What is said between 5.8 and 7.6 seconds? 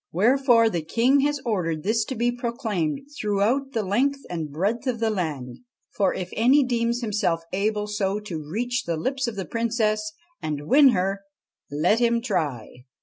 for if any deems himself